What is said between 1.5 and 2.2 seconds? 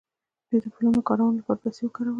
پیسې ورکولې.